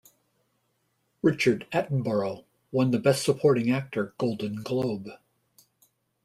Richard 1.21 1.67
Attenborough 1.71 2.43
won 2.71 2.89
the 2.89 2.97
best 2.97 3.23
supporting 3.23 3.69
actor 3.69 4.15
Golden 4.17 4.63
Globe. 4.63 5.09